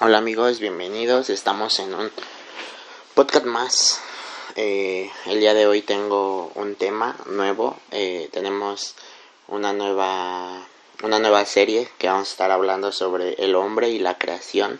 [0.00, 1.28] Hola amigos, bienvenidos.
[1.28, 2.08] Estamos en un
[3.14, 4.00] podcast más.
[4.54, 7.76] Eh, el día de hoy tengo un tema nuevo.
[7.90, 8.94] Eh, tenemos
[9.48, 10.64] una nueva,
[11.02, 14.78] una nueva serie que vamos a estar hablando sobre el hombre y la creación.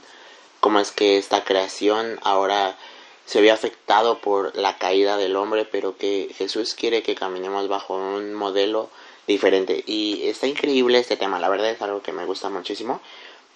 [0.60, 2.78] Cómo es que esta creación ahora
[3.26, 7.96] se ve afectado por la caída del hombre, pero que Jesús quiere que caminemos bajo
[7.96, 8.88] un modelo
[9.26, 9.82] diferente.
[9.84, 13.00] Y está increíble este tema, la verdad es algo que me gusta muchísimo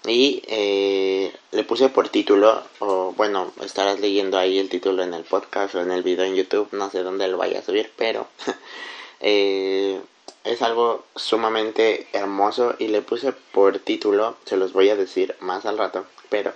[0.06, 5.22] y eh, le puse por título, o bueno, estarás leyendo ahí el título en el
[5.22, 8.26] podcast o en el video en YouTube, no sé dónde lo vaya a subir, pero
[9.20, 10.00] eh,
[10.44, 15.66] es algo sumamente hermoso y le puse por título, se los voy a decir más
[15.66, 16.52] al rato, pero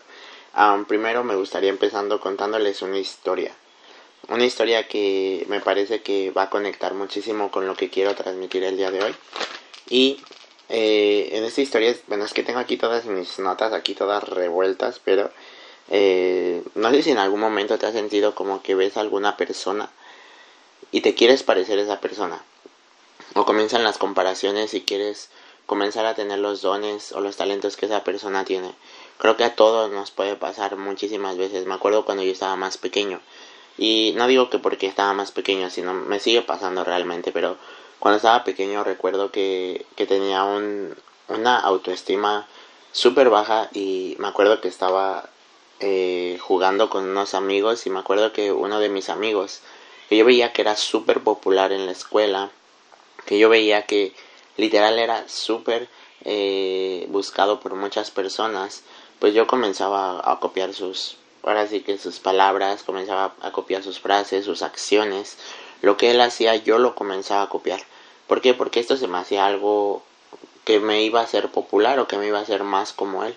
[0.56, 3.54] um, primero me gustaría empezando contándoles una historia.
[4.28, 8.64] Una historia que me parece que va a conectar muchísimo con lo que quiero transmitir
[8.64, 9.14] el día de hoy.
[9.88, 10.20] Y
[10.68, 15.00] eh, en esta historia, bueno, es que tengo aquí todas mis notas, aquí todas revueltas,
[15.04, 15.30] pero
[15.88, 19.36] eh, no sé si en algún momento te has sentido como que ves a alguna
[19.36, 19.90] persona
[20.90, 22.42] y te quieres parecer a esa persona.
[23.34, 25.28] O comienzan las comparaciones y quieres
[25.66, 28.72] comenzar a tener los dones o los talentos que esa persona tiene.
[29.18, 31.66] Creo que a todos nos puede pasar muchísimas veces.
[31.66, 33.20] Me acuerdo cuando yo estaba más pequeño.
[33.78, 37.58] Y no digo que porque estaba más pequeño, sino me sigue pasando realmente, pero
[37.98, 40.94] cuando estaba pequeño recuerdo que, que tenía un,
[41.28, 42.46] una autoestima
[42.92, 45.28] súper baja y me acuerdo que estaba
[45.80, 49.60] eh, jugando con unos amigos y me acuerdo que uno de mis amigos,
[50.08, 52.50] que yo veía que era súper popular en la escuela,
[53.26, 54.14] que yo veía que
[54.56, 55.88] literal era súper
[56.24, 58.84] eh, buscado por muchas personas,
[59.18, 64.00] pues yo comenzaba a copiar sus, ahora sí que sus palabras, comenzaba a copiar sus
[64.00, 65.36] frases, sus acciones,
[65.82, 67.80] lo que él hacía yo lo comenzaba a copiar.
[68.26, 68.54] ¿Por qué?
[68.54, 70.02] Porque esto se me hacía algo
[70.64, 73.36] que me iba a hacer popular o que me iba a hacer más como él.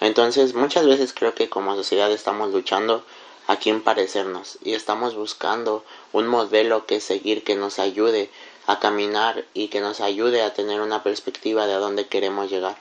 [0.00, 3.04] Entonces muchas veces creo que como sociedad estamos luchando
[3.46, 8.30] a quién parecernos y estamos buscando un modelo que seguir que nos ayude
[8.66, 12.76] a caminar y que nos ayude a tener una perspectiva de a dónde queremos llegar.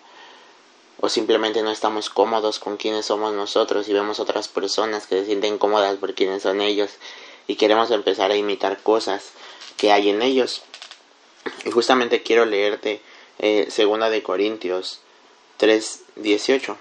[0.99, 5.25] O simplemente no estamos cómodos con quienes somos nosotros y vemos otras personas que se
[5.25, 6.91] sienten cómodas por quienes son ellos
[7.47, 9.31] y queremos empezar a imitar cosas
[9.77, 10.61] que hay en ellos.
[11.65, 13.01] Y justamente quiero leerte
[13.39, 14.99] eh, segunda de Corintios
[15.59, 16.77] 3:18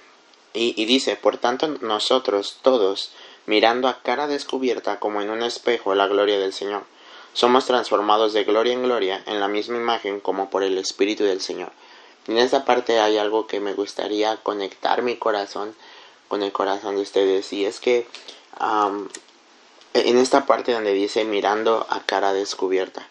[0.53, 3.12] y, y dice, por tanto nosotros todos,
[3.47, 6.84] mirando a cara descubierta como en un espejo la gloria del Señor,
[7.32, 11.41] somos transformados de gloria en gloria en la misma imagen como por el Espíritu del
[11.41, 11.72] Señor.
[12.27, 15.75] en esta parte hay algo que me gustaría conectar mi corazón
[16.28, 18.06] con el corazón de ustedes y es que
[19.95, 23.06] en esta parte donde dice mirando a cara descubierta.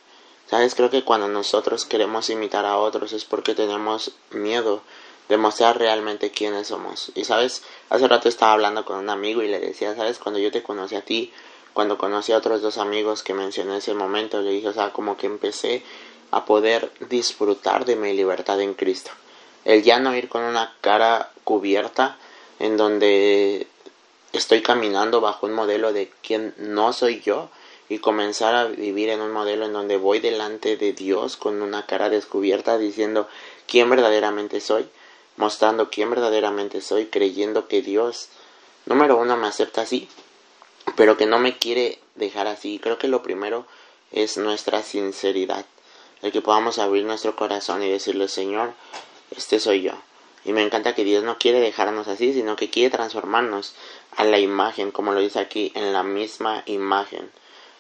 [0.50, 4.82] Sabes, creo que cuando nosotros queremos imitar a otros es porque tenemos miedo
[5.28, 7.12] de mostrar realmente quiénes somos.
[7.14, 10.52] Y sabes, hace rato estaba hablando con un amigo y le decía, sabes, cuando yo
[10.52, 11.32] te conocí a ti,
[11.74, 14.92] cuando conocí a otros dos amigos que mencioné en ese momento, le dije, o sea,
[14.92, 15.84] como que empecé
[16.32, 19.12] a poder disfrutar de mi libertad en Cristo.
[19.66, 22.18] El ya no ir con una cara cubierta
[22.58, 23.68] en donde
[24.34, 27.50] estoy caminando bajo un modelo de quien no soy yo
[27.90, 31.88] y comenzar a vivir en un modelo en donde voy delante de Dios con una
[31.88, 33.28] cara descubierta diciendo
[33.68, 34.88] quién verdaderamente soy,
[35.38, 38.30] mostrando quién verdaderamente soy, creyendo que Dios,
[38.86, 40.08] número uno, me acepta así,
[40.96, 42.80] pero que no me quiere dejar así.
[42.80, 43.66] Creo que lo primero
[44.12, 45.66] es nuestra sinceridad,
[46.22, 48.74] el que podamos abrir nuestro corazón y decirle, Señor,
[49.36, 49.94] este soy yo.
[50.46, 53.76] Y me encanta que Dios no quiere dejarnos así, sino que quiere transformarnos
[54.16, 57.32] a la imagen, como lo dice aquí, en la misma imagen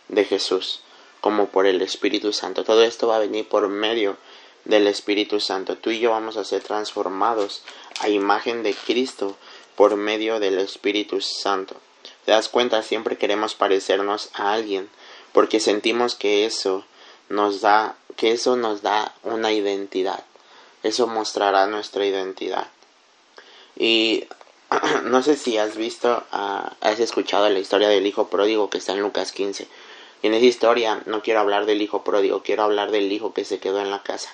[0.07, 0.81] de Jesús,
[1.21, 2.63] como por el Espíritu Santo.
[2.63, 4.17] Todo esto va a venir por medio
[4.65, 5.77] del Espíritu Santo.
[5.77, 7.63] Tú y yo vamos a ser transformados
[7.99, 9.35] a imagen de Cristo
[9.75, 11.75] por medio del Espíritu Santo.
[12.25, 12.83] ¿Te das cuenta?
[12.83, 14.89] Siempre queremos parecernos a alguien
[15.31, 16.85] porque sentimos que eso
[17.29, 20.25] nos da que eso nos da una identidad.
[20.83, 22.67] Eso mostrará nuestra identidad.
[23.77, 24.25] Y
[25.05, 28.93] no sé si has visto, uh, has escuchado la historia del hijo pródigo que está
[28.93, 29.67] en Lucas 15.
[30.21, 33.45] Y en esa historia no quiero hablar del hijo pródigo, quiero hablar del hijo que
[33.45, 34.29] se quedó en la casa.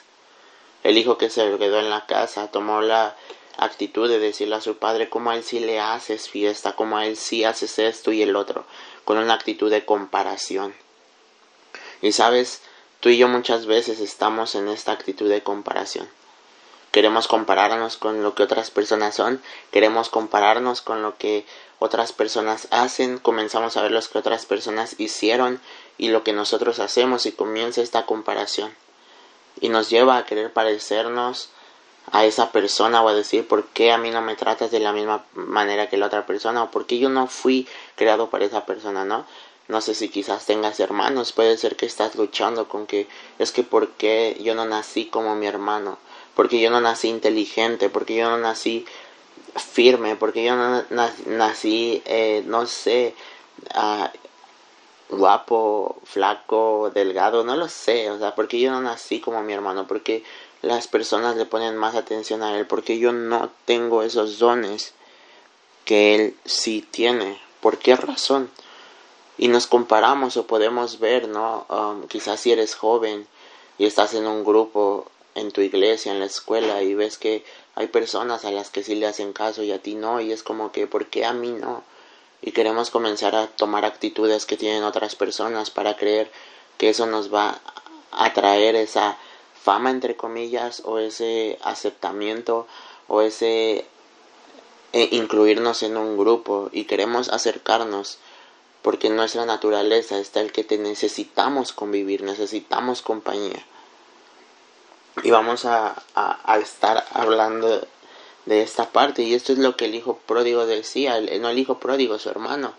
[0.83, 3.15] El hijo que se quedó en la casa tomó la
[3.57, 7.05] actitud de decirle a su padre cómo a él sí le haces fiesta, cómo a
[7.05, 8.65] él sí haces esto y el otro,
[9.05, 10.75] con una actitud de comparación.
[12.01, 12.61] Y sabes,
[12.99, 16.09] tú y yo muchas veces estamos en esta actitud de comparación.
[16.95, 21.45] Queremos compararnos con lo que otras personas son, queremos compararnos con lo que
[21.77, 25.59] otras personas hacen, comenzamos a ver lo que otras personas hicieron
[25.97, 28.73] y lo que nosotros hacemos y comienza esta comparación.
[29.59, 31.49] Y nos lleva a querer parecernos
[32.13, 34.93] a esa persona o a decir por qué a mí no me tratas de la
[34.93, 38.65] misma manera que la otra persona o por qué yo no fui creado para esa
[38.65, 39.25] persona, ¿no?
[39.67, 43.63] No sé si quizás tengas hermanos, puede ser que estás luchando con que es que
[43.63, 45.97] por qué yo no nací como mi hermano,
[46.35, 48.85] porque yo no nací inteligente, porque yo no nací
[49.55, 50.83] firme, porque yo no
[51.25, 53.15] nací, eh, no sé,
[53.73, 54.07] uh,
[55.15, 59.87] guapo, flaco, delgado, no lo sé, o sea, porque yo no nací como mi hermano,
[59.87, 60.23] porque
[60.61, 64.93] las personas le ponen más atención a él, porque yo no tengo esos dones
[65.85, 67.39] que él sí tiene.
[67.61, 68.49] ¿Por qué razón?
[69.37, 71.65] Y nos comparamos o podemos ver, ¿no?
[71.69, 73.27] Um, quizás si eres joven
[73.77, 75.05] y estás en un grupo
[75.35, 77.45] en tu iglesia, en la escuela, y ves que
[77.75, 80.43] hay personas a las que sí le hacen caso y a ti no, y es
[80.43, 81.83] como que, ¿por qué a mí no?
[82.45, 86.31] y queremos comenzar a tomar actitudes que tienen otras personas para creer
[86.77, 87.59] que eso nos va
[88.11, 89.17] a traer esa
[89.61, 92.67] fama entre comillas o ese aceptamiento
[93.07, 93.85] o ese
[94.93, 98.19] e incluirnos en un grupo y queremos acercarnos
[98.83, 103.65] porque nuestra naturaleza está el que te necesitamos convivir, necesitamos compañía.
[105.23, 107.87] Y vamos a, a, estar hablando
[108.45, 109.23] de esta parte.
[109.23, 112.73] Y esto es lo que el hijo pródigo decía, no el hijo pródigo, su hermano.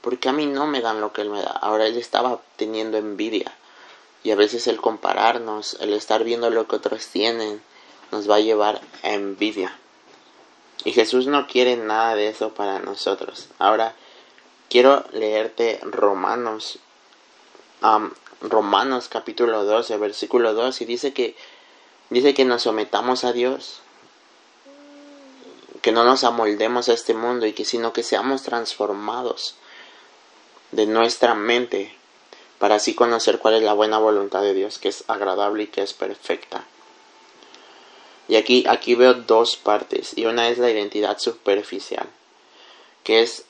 [0.00, 1.50] Porque a mí no me dan lo que él me da.
[1.50, 3.52] Ahora él estaba teniendo envidia.
[4.22, 7.62] Y a veces el compararnos, el estar viendo lo que otros tienen,
[8.10, 9.76] nos va a llevar a envidia.
[10.84, 13.48] Y Jesús no quiere nada de eso para nosotros.
[13.58, 13.94] Ahora
[14.68, 16.78] quiero leerte Romanos,
[18.40, 21.36] Romanos capítulo 12, versículo 2, y dice que,
[22.10, 23.80] dice que nos sometamos a Dios
[25.86, 29.54] que no nos amoldemos a este mundo y que sino que seamos transformados
[30.72, 31.94] de nuestra mente
[32.58, 35.82] para así conocer cuál es la buena voluntad de Dios, que es agradable y que
[35.82, 36.64] es perfecta.
[38.26, 42.08] Y aquí, aquí veo dos partes, y una es la identidad superficial,
[43.04, 43.44] que es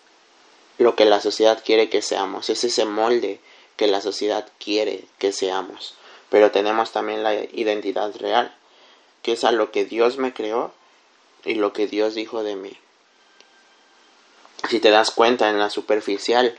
[0.77, 3.41] lo que la sociedad quiere que seamos, es ese molde
[3.77, 5.95] que la sociedad quiere que seamos.
[6.31, 8.55] Pero tenemos también la identidad real,
[9.23, 10.73] que es a lo que Dios me creó
[11.45, 12.77] y lo que Dios dijo de mí.
[14.69, 16.59] Si te das cuenta en la superficial,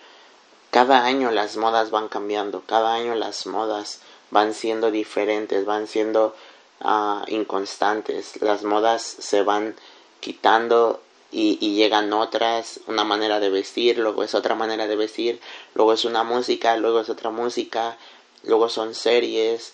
[0.71, 3.99] cada año las modas van cambiando, cada año las modas
[4.31, 6.35] van siendo diferentes, van siendo
[6.81, 9.75] uh, inconstantes, las modas se van
[10.19, 15.39] quitando y, y, llegan otras, una manera de vestir, luego es otra manera de vestir,
[15.75, 17.97] luego es una música, luego es otra música,
[18.43, 19.73] luego son series,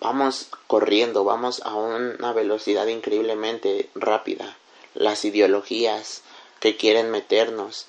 [0.00, 4.56] vamos corriendo, vamos a una velocidad increíblemente rápida.
[4.94, 6.22] Las ideologías
[6.60, 7.86] que quieren meternos.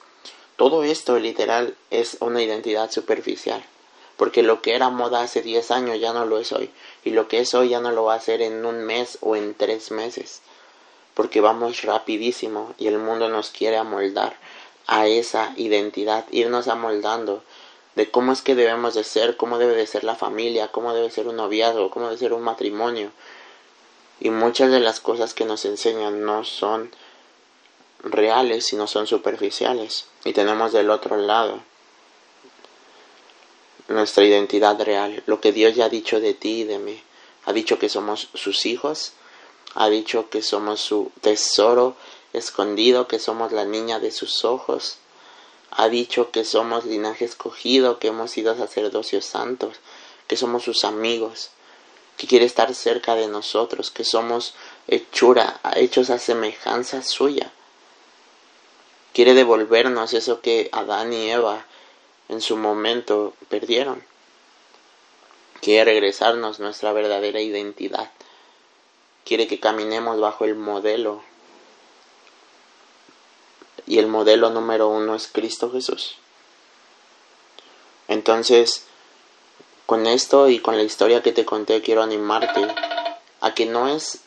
[0.56, 3.63] Todo esto literal es una identidad superficial.
[4.18, 6.69] Porque lo que era moda hace 10 años ya no lo es hoy.
[7.06, 9.38] Y lo que es hoy ya no lo va a ser en un mes o
[9.38, 10.42] en tres meses.
[11.19, 14.38] Porque vamos rapidísimo y el mundo nos quiere amoldar
[14.88, 17.44] a esa identidad, irnos amoldando
[17.95, 21.12] de cómo es que debemos de ser, cómo debe de ser la familia, cómo debe
[21.12, 23.12] ser un noviazgo, cómo debe ser un matrimonio.
[24.21, 26.89] Y muchas de las cosas que nos enseñan no son
[28.01, 30.07] reales, sino son superficiales.
[30.24, 31.60] Y tenemos del otro lado
[33.89, 37.04] nuestra identidad real, lo que Dios ya ha dicho de ti y de mí.
[37.44, 39.12] Ha dicho que somos sus hijos,
[39.75, 41.95] ha dicho que somos su tesoro
[42.33, 44.97] escondido, que somos la niña de sus ojos,
[45.71, 49.78] ha dicho que somos linaje escogido, que hemos sido sacerdocios santos,
[50.28, 51.52] que somos sus amigos,
[52.18, 54.54] que quiere estar cerca de nosotros, que somos
[54.88, 57.52] hechura, hechos a semejanza suya.
[59.14, 61.66] Quiere devolvernos eso que Adán y Eva
[62.28, 64.04] en su momento perdieron.
[65.61, 68.11] Quiere regresarnos nuestra verdadera identidad.
[69.30, 71.21] Quiere que caminemos bajo el modelo
[73.86, 76.16] y el modelo número uno es Cristo Jesús.
[78.07, 78.86] Entonces,
[79.86, 82.68] con esto y con la historia que te conté, quiero animarte
[83.40, 84.21] a que no es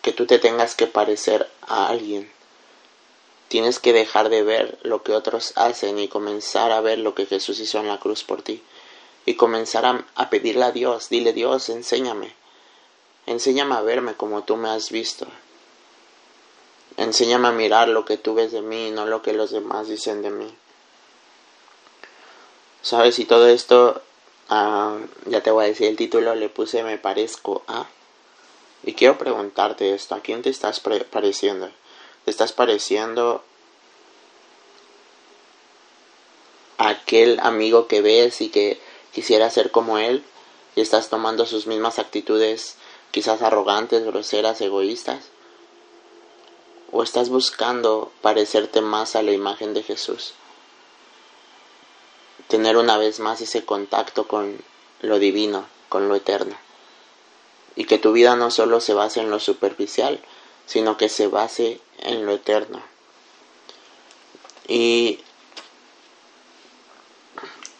[0.00, 2.32] que tú te tengas que parecer a alguien.
[3.48, 7.26] Tienes que dejar de ver lo que otros hacen y comenzar a ver lo que
[7.26, 8.62] Jesús hizo en la cruz por ti.
[9.26, 12.45] Y comenzar a, a pedirle a Dios, dile Dios, enséñame.
[13.26, 15.26] Enséñame a verme como tú me has visto.
[16.96, 20.22] Enséñame a mirar lo que tú ves de mí, no lo que los demás dicen
[20.22, 20.54] de mí.
[22.82, 23.18] ¿Sabes?
[23.18, 24.00] Y todo esto,
[24.48, 27.86] ah, ya te voy a decir el título, le puse Me parezco a.
[28.84, 31.68] Y quiero preguntarte esto, ¿a quién te estás pareciendo?
[32.24, 33.42] ¿Te estás pareciendo
[36.78, 38.80] a aquel amigo que ves y que
[39.12, 40.24] quisiera ser como él?
[40.76, 42.76] ¿Y estás tomando sus mismas actitudes
[43.16, 45.30] quizás arrogantes, groseras, egoístas?
[46.92, 50.34] ¿O estás buscando parecerte más a la imagen de Jesús?
[52.48, 54.58] Tener una vez más ese contacto con
[55.00, 56.58] lo divino, con lo eterno.
[57.74, 60.20] Y que tu vida no solo se base en lo superficial,
[60.66, 62.82] sino que se base en lo eterno.
[64.68, 65.20] Y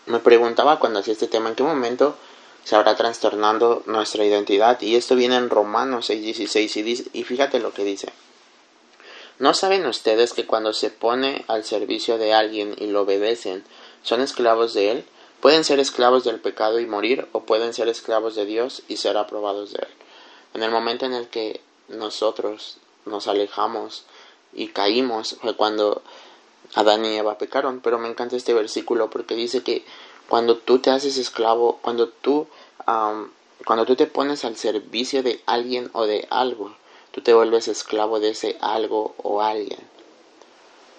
[0.07, 2.17] me preguntaba cuando hacía este tema en qué momento
[2.67, 4.81] se habrá trastornando nuestra identidad.
[4.81, 8.09] Y esto viene en Romanos 6:16 y, dice, y fíjate lo que dice.
[9.39, 13.63] ¿No saben ustedes que cuando se pone al servicio de alguien y lo obedecen,
[14.03, 15.05] son esclavos de él?
[15.41, 19.17] Pueden ser esclavos del pecado y morir, o pueden ser esclavos de Dios y ser
[19.17, 19.95] aprobados de él.
[20.55, 24.07] En el momento en el que nosotros nos alejamos
[24.53, 26.03] y caímos fue cuando
[26.75, 27.79] Adán y Eva pecaron.
[27.79, 29.85] Pero me encanta este versículo porque dice que
[30.29, 32.49] cuando tú te haces esclavo, cuando tú,
[32.87, 36.75] cuando tú te pones al servicio de alguien o de algo,
[37.11, 39.79] tú te vuelves esclavo de ese algo o alguien.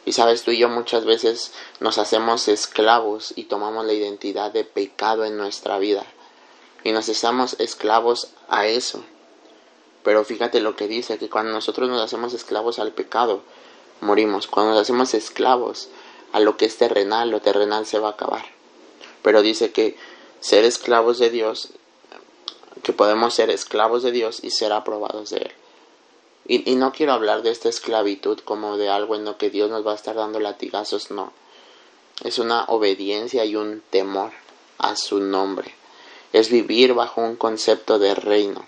[0.06, 4.64] Y sabes, tú y yo muchas veces nos hacemos esclavos y tomamos la identidad de
[4.64, 6.06] pecado en nuestra vida.
[6.84, 9.04] Y nos hacemos esclavos a eso.
[10.04, 13.42] Pero fíjate lo que dice, que cuando nosotros nos hacemos esclavos al pecado,
[14.00, 14.48] morimos.
[14.48, 15.90] Cuando nos hacemos esclavos
[16.32, 18.58] a lo que es terrenal, lo terrenal se va a acabar
[19.28, 19.98] pero dice que
[20.40, 21.70] ser esclavos de Dios,
[22.84, 25.52] que podemos ser esclavos de Dios y ser aprobados de Él.
[26.48, 29.70] Y, y, no quiero hablar de esta esclavitud como de algo en lo que Dios
[29.70, 31.34] nos va a estar dando latigazos, no.
[32.24, 34.32] Es una obediencia y un temor
[34.78, 35.76] a su nombre.
[36.34, 38.66] Es vivir bajo un concepto de reino,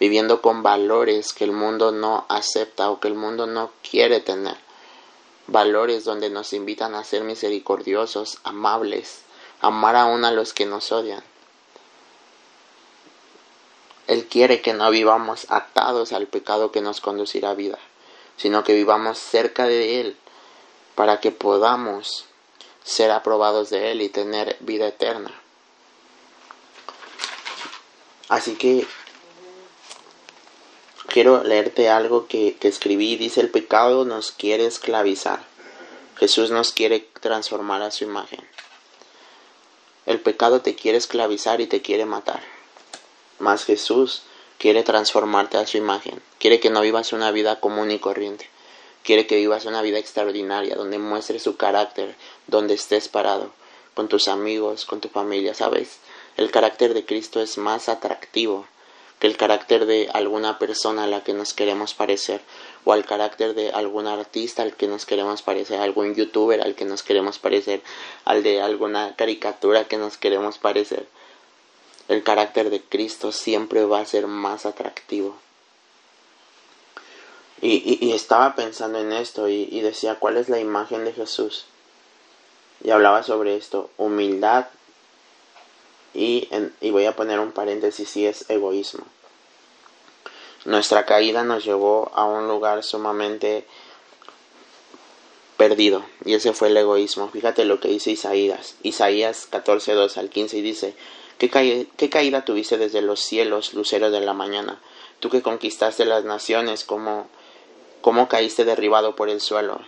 [0.00, 4.56] viviendo con valores que el mundo no acepta o que el mundo no quiere tener.
[5.46, 9.22] Valores donde nos invitan a ser misericordiosos, amables,
[9.60, 11.22] amar aún a los que nos odian.
[14.06, 17.78] Él quiere que no vivamos atados al pecado que nos conducirá a vida,
[18.36, 20.16] sino que vivamos cerca de Él
[20.94, 22.24] para que podamos
[22.82, 25.30] ser aprobados de Él y tener vida eterna.
[28.30, 28.86] Así que
[31.08, 33.16] quiero leerte algo que, que escribí.
[33.16, 35.40] Dice, el pecado nos quiere esclavizar.
[36.16, 38.40] Jesús nos quiere transformar a su imagen.
[40.08, 42.40] El pecado te quiere esclavizar y te quiere matar.
[43.38, 44.22] Mas Jesús
[44.56, 46.22] quiere transformarte a su imagen.
[46.38, 48.48] Quiere que no vivas una vida común y corriente.
[49.02, 53.52] Quiere que vivas una vida extraordinaria, donde muestres su carácter, donde estés parado,
[53.92, 55.98] con tus amigos, con tu familia, ¿sabes?
[56.38, 58.66] El carácter de Cristo es más atractivo
[59.18, 62.40] que el carácter de alguna persona a la que nos queremos parecer
[62.84, 66.84] o al carácter de algún artista al que nos queremos parecer, algún youtuber al que
[66.84, 67.82] nos queremos parecer,
[68.24, 71.06] al de alguna caricatura que nos queremos parecer.
[72.08, 75.36] El carácter de Cristo siempre va a ser más atractivo.
[77.60, 81.64] Y, estaba pensando en esto y, y, decía, ¿cuál es la imagen de Jesús?
[82.84, 84.68] Y hablaba sobre esto, humildad
[86.14, 86.48] y,
[86.80, 89.04] y voy a poner un paréntesis, si es egoísmo.
[90.64, 93.64] Nuestra caída nos llevó a un lugar sumamente
[95.56, 97.28] perdido y ese fue el egoísmo.
[97.28, 98.76] Fíjate lo que dice Isaías.
[98.82, 100.94] Isaías 14, 2 al 15 y dice,
[101.38, 104.80] ¿Qué, ¿Qué caída tuviste desde los cielos, lucero de la mañana?
[105.20, 107.28] Tú que conquistaste las naciones, ¿cómo,
[108.00, 109.80] cómo caíste derribado por el suelo?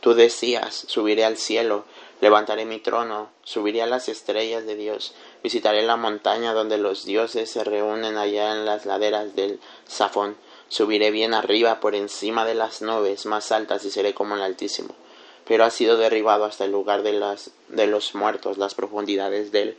[0.00, 1.84] Tú decías, subiré al cielo,
[2.20, 7.50] levantaré mi trono, subiré a las estrellas de Dios, visitaré la montaña donde los dioses
[7.50, 10.36] se reúnen allá en las laderas del Safón,
[10.68, 14.94] subiré bien arriba por encima de las nubes más altas y seré como el Altísimo.
[15.46, 19.76] Pero ha sido derribado hasta el lugar de, las, de los muertos, las profundidades del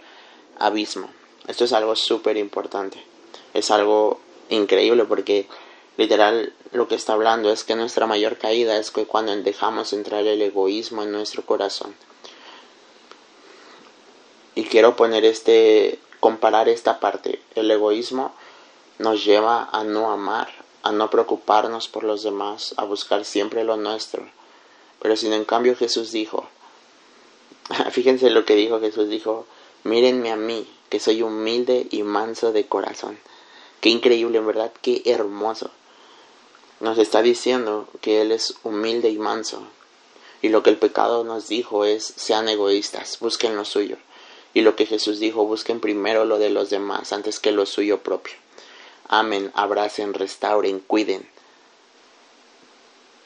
[0.57, 1.09] abismo.
[1.47, 3.03] Esto es algo súper importante.
[3.53, 5.47] Es algo increíble porque
[5.97, 10.25] literal lo que está hablando es que nuestra mayor caída es que cuando dejamos entrar
[10.25, 11.93] el egoísmo en nuestro corazón
[14.55, 17.41] y quiero poner este, comparar esta parte.
[17.55, 18.33] El egoísmo
[18.97, 20.49] nos lleva a no amar,
[20.83, 24.27] a no preocuparnos por los demás, a buscar siempre lo nuestro.
[25.01, 26.47] Pero sin en cambio Jesús dijo,
[27.91, 29.45] fíjense lo que dijo Jesús, dijo,
[29.83, 33.19] mírenme a mí, que soy humilde y manso de corazón.
[33.81, 35.71] Qué increíble, en verdad, qué hermoso.
[36.79, 39.63] Nos está diciendo que Él es humilde y manso.
[40.41, 43.97] Y lo que el pecado nos dijo es, sean egoístas, busquen lo suyo.
[44.53, 48.01] Y lo que Jesús dijo, busquen primero lo de los demás antes que lo suyo
[48.01, 48.33] propio.
[49.07, 51.27] Amen, abracen, restauren, cuiden.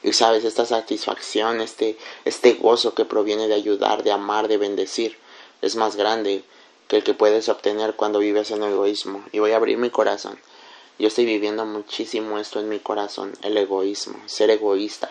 [0.03, 5.17] Y sabes, esta satisfacción, este, este gozo que proviene de ayudar, de amar, de bendecir,
[5.61, 6.43] es más grande
[6.89, 9.23] que el que puedes obtener cuando vives en egoísmo.
[9.31, 10.37] Y voy a abrir mi corazón.
[10.99, 15.09] yo estoy viviendo muchísimo esto en mi corazón, el egoísmo, ser egoísta.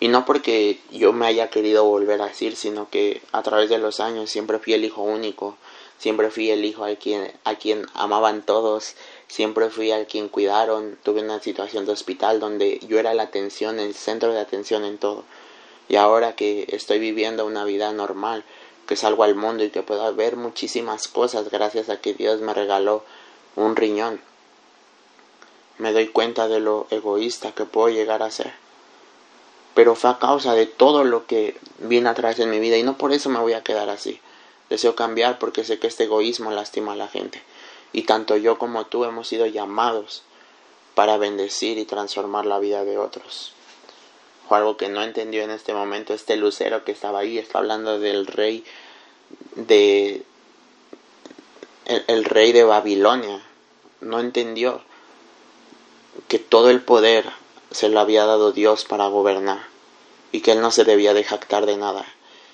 [0.00, 3.78] Y no porque yo me haya querido volver a decir, sino que a través de
[3.78, 5.56] los años siempre fui el hijo único,
[5.98, 8.94] siempre fui el hijo a quien, a quien amaban todos,
[9.26, 13.80] siempre fui al quien cuidaron, tuve una situación de hospital donde yo era la atención,
[13.80, 15.24] el centro de atención en todo.
[15.88, 18.44] Y ahora que estoy viviendo una vida normal,
[18.86, 22.54] que salgo al mundo y que puedo ver muchísimas cosas gracias a que Dios me
[22.54, 23.04] regaló
[23.56, 24.20] un riñón,
[25.78, 28.67] me doy cuenta de lo egoísta que puedo llegar a ser.
[29.78, 32.98] Pero fue a causa de todo lo que viene atrás en mi vida y no
[32.98, 34.20] por eso me voy a quedar así.
[34.68, 37.40] Deseo cambiar porque sé que este egoísmo lastima a la gente.
[37.92, 40.24] Y tanto yo como tú hemos sido llamados
[40.96, 43.52] para bendecir y transformar la vida de otros.
[44.48, 48.00] O algo que no entendió en este momento este lucero que estaba ahí, está hablando
[48.00, 48.64] del rey
[49.54, 50.24] de
[51.86, 53.40] el rey de Babilonia.
[54.00, 54.82] No entendió
[56.26, 57.30] que todo el poder
[57.70, 59.60] se lo había dado Dios para gobernar
[60.32, 62.04] y que él no se debía de jactar de nada.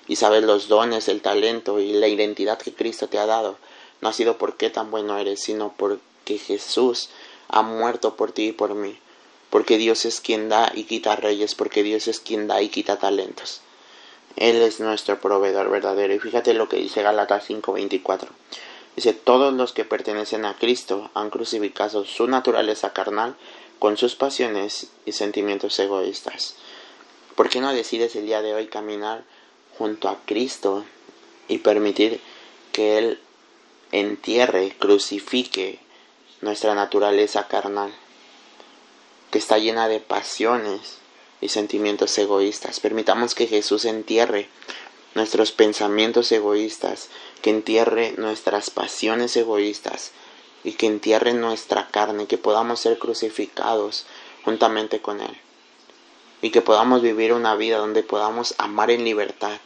[0.07, 3.57] Y sabes los dones, el talento y la identidad que Cristo te ha dado
[4.01, 7.09] no ha sido porque tan bueno eres, sino porque Jesús
[7.47, 8.97] ha muerto por ti y por mí.
[9.49, 12.97] Porque Dios es quien da y quita reyes, porque Dios es quien da y quita
[12.97, 13.61] talentos.
[14.35, 16.13] Él es nuestro proveedor verdadero.
[16.13, 18.27] Y fíjate lo que dice Gálatas 5:24.
[18.95, 23.35] Dice, todos los que pertenecen a Cristo han crucificado su naturaleza carnal
[23.79, 26.55] con sus pasiones y sentimientos egoístas.
[27.35, 29.23] ¿Por qué no decides el día de hoy caminar
[29.77, 30.85] junto a Cristo
[31.47, 32.21] y permitir
[32.71, 33.19] que Él
[33.91, 35.79] entierre, crucifique
[36.41, 37.93] nuestra naturaleza carnal,
[39.31, 40.97] que está llena de pasiones
[41.41, 42.79] y sentimientos egoístas?
[42.79, 44.47] Permitamos que Jesús entierre
[45.13, 47.09] nuestros pensamientos egoístas,
[47.41, 50.11] que entierre nuestras pasiones egoístas
[50.65, 54.05] y que entierre nuestra carne, que podamos ser crucificados
[54.43, 55.37] juntamente con Él
[56.41, 59.59] y que podamos vivir una vida donde podamos amar en libertad,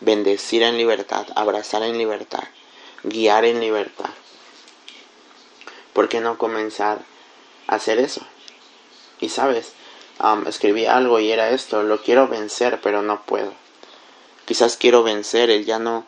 [0.00, 2.44] bendecir en libertad, abrazar en libertad,
[3.02, 4.10] guiar en libertad.
[5.92, 7.00] ¿Por qué no comenzar
[7.66, 8.22] a hacer eso?
[9.20, 9.72] Y sabes,
[10.46, 13.52] escribí algo y era esto, lo quiero vencer pero no puedo.
[14.44, 16.06] Quizás quiero vencer el ya no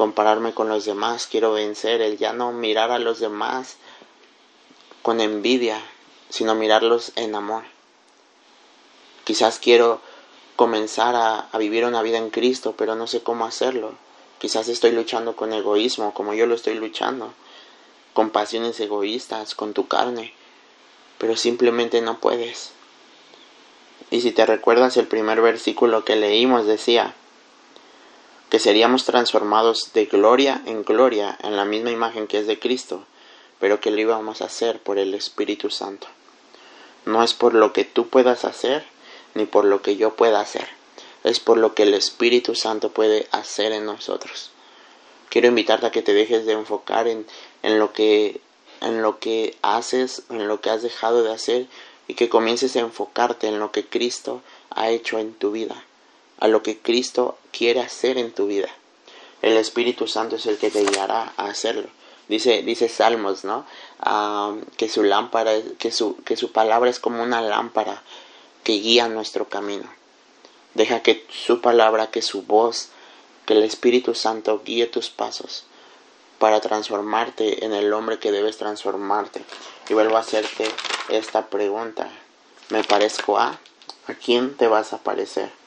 [0.00, 3.76] compararme con los demás, quiero vencer el ya no mirar a los demás
[5.02, 5.78] con envidia,
[6.30, 7.64] sino mirarlos en amor.
[9.24, 10.00] Quizás quiero
[10.56, 13.92] comenzar a, a, vivir una vida en Cristo, pero no sé cómo hacerlo.
[14.38, 17.34] Quizás estoy luchando con egoísmo, como yo lo estoy luchando,
[18.14, 20.32] con pasiones egoístas, con tu carne,
[21.18, 22.72] pero simplemente no puedes.
[24.10, 27.14] Y si te recuerdas el primer versículo que leímos decía,
[28.50, 33.04] que seríamos transformados de gloria en gloria en la misma imagen que es de Cristo,
[33.60, 36.08] pero que lo íbamos a hacer por el Espíritu Santo.
[37.06, 38.84] No es por lo que tú puedas hacer,
[39.34, 40.66] ni por lo que yo pueda hacer,
[41.22, 44.50] es por lo que el Espíritu Santo puede hacer en nosotros.
[45.28, 47.26] Quiero invitarte a que te dejes de enfocar en,
[47.62, 48.40] en lo que
[48.80, 51.66] en lo que haces, en lo que has dejado de hacer
[52.08, 55.84] y que comiences a enfocarte en lo que Cristo ha hecho en tu vida
[56.40, 58.68] a lo que Cristo quiere hacer en tu vida.
[59.42, 61.88] El Espíritu Santo es el que te guiará a hacerlo.
[62.28, 63.64] Dice, dice Salmos, ¿no?
[64.00, 68.02] Ah, que su lámpara, que su, que su palabra es como una lámpara
[68.64, 69.88] que guía nuestro camino.
[70.74, 72.88] Deja que su palabra, que su voz,
[73.46, 75.64] que el Espíritu Santo guíe tus pasos
[76.38, 79.44] para transformarte en el hombre que debes transformarte.
[79.88, 80.64] Y vuelvo a hacerte
[81.08, 82.08] esta pregunta.
[82.68, 83.58] ¿Me parezco a?
[84.06, 85.59] ¿A quién te vas a parecer?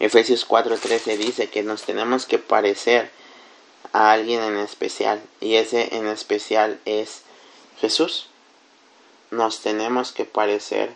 [0.00, 3.10] Efesios 4:13 dice que nos tenemos que parecer
[3.92, 7.22] a alguien en especial y ese en especial es
[7.80, 8.28] Jesús.
[9.30, 10.94] Nos tenemos que parecer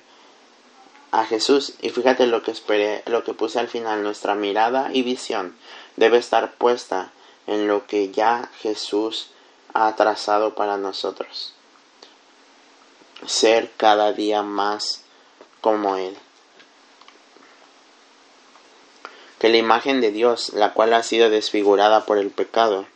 [1.11, 5.03] a Jesús y fíjate lo que esperé, lo que puse al final, nuestra mirada y
[5.03, 5.57] visión
[5.97, 7.13] debe estar puesta
[7.47, 9.31] en lo que ya Jesús
[9.75, 11.55] ha trazado para nosotros.
[13.27, 15.03] Ser cada día más
[15.61, 16.17] como Él.
[19.43, 22.87] Que la imagen de Dios, la cual ha sido desfigurada por el pecado,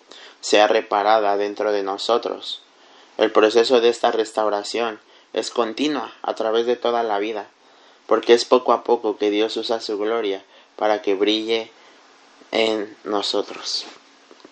[0.41, 2.63] sea reparada dentro de nosotros.
[3.19, 5.01] El proceso de esta restauración
[5.33, 7.49] es continua a través de toda la vida,
[8.07, 10.45] porque es poco a poco que Dios usa su gloria
[10.77, 11.73] para que brille
[12.53, 13.85] en nosotros.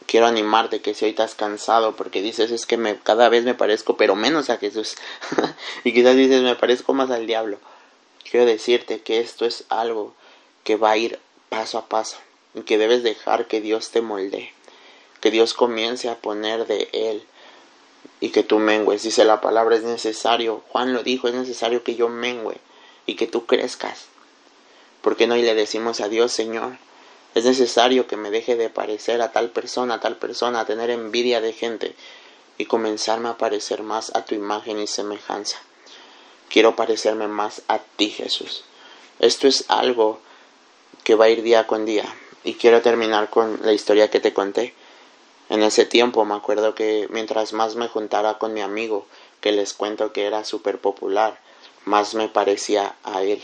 [0.07, 3.97] Quiero animarte que si hoy estás cansado porque dices es que cada vez me parezco
[3.97, 4.97] pero menos a Jesús
[5.85, 7.61] y quizás dices me parezco más al diablo.
[8.29, 10.13] Quiero decirte que esto es algo
[10.65, 12.19] que va a ir paso a paso
[12.55, 14.53] y que debes dejar que Dios te molde,
[15.21, 17.25] que Dios comience a poner de Él
[18.21, 19.03] y que tú mengues.
[19.03, 22.59] Dice la palabra es necesario, Juan lo dijo, es necesario que yo mengue
[23.07, 24.07] y que tú crezcas.
[25.03, 26.79] ¿Por qué no y le decimos a Dios, Señor?
[27.35, 30.91] Es necesario que me deje de parecer a tal persona, a tal persona, a tener
[30.91, 31.95] envidia de gente
[32.59, 35.59] y comenzarme a parecer más a tu imagen y semejanza.
[36.49, 38.65] Quiero parecerme más a ti, Jesús.
[39.19, 40.21] Esto es algo
[41.05, 42.05] que va a ir día con día.
[42.43, 44.75] Y quiero terminar con la historia que te conté.
[45.51, 49.07] En ese tiempo me acuerdo que mientras más me juntara con mi amigo,
[49.40, 51.38] que les cuento que era súper popular,
[51.85, 53.43] más me parecía a él.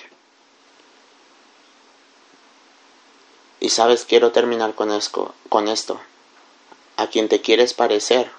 [3.61, 4.91] Y sabes, quiero terminar con
[5.51, 6.01] con esto.
[6.97, 8.31] A quien te quieres parecer,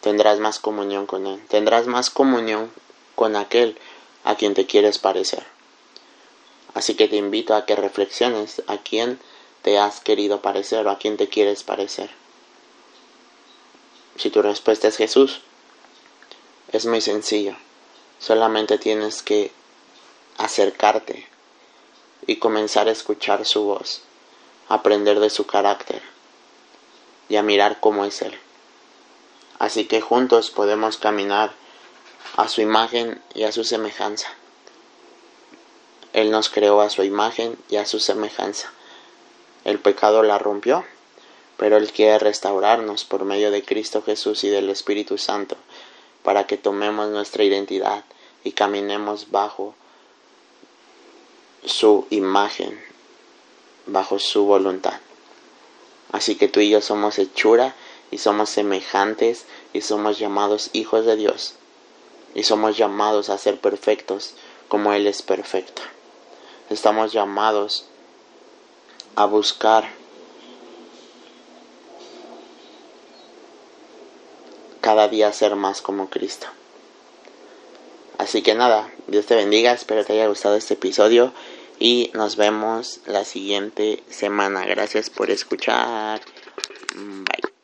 [0.00, 1.40] tendrás más comunión con él.
[1.48, 2.72] Tendrás más comunión
[3.14, 3.78] con aquel
[4.24, 5.55] a quien te quieres parecer.
[6.76, 9.18] Así que te invito a que reflexiones a quién
[9.62, 12.10] te has querido parecer o a quién te quieres parecer.
[14.18, 15.40] Si tu respuesta es Jesús,
[16.72, 17.56] es muy sencillo.
[18.18, 19.52] Solamente tienes que
[20.36, 21.26] acercarte
[22.26, 24.02] y comenzar a escuchar su voz,
[24.68, 26.02] aprender de su carácter
[27.30, 28.38] y a mirar cómo es Él.
[29.58, 31.54] Así que juntos podemos caminar
[32.36, 34.28] a su imagen y a su semejanza.
[36.16, 38.72] Él nos creó a su imagen y a su semejanza.
[39.64, 40.82] El pecado la rompió,
[41.58, 45.58] pero Él quiere restaurarnos por medio de Cristo Jesús y del Espíritu Santo
[46.22, 48.02] para que tomemos nuestra identidad
[48.44, 49.74] y caminemos bajo
[51.66, 52.82] su imagen,
[53.84, 54.98] bajo su voluntad.
[56.12, 57.74] Así que tú y yo somos hechura
[58.10, 61.56] y somos semejantes y somos llamados hijos de Dios
[62.34, 64.32] y somos llamados a ser perfectos
[64.68, 65.82] como Él es perfecto.
[66.70, 67.86] Estamos llamados
[69.14, 69.88] a buscar
[74.80, 76.46] cada día ser más como Cristo.
[78.18, 81.32] Así que nada, Dios te bendiga, espero te haya gustado este episodio
[81.78, 84.64] y nos vemos la siguiente semana.
[84.64, 86.20] Gracias por escuchar.
[86.94, 87.55] Bye.